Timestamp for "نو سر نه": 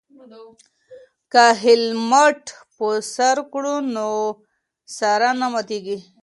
3.95-5.47